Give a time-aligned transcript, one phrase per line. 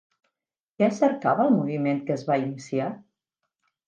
[0.81, 2.89] Què cercava el moviment que es va iniciar?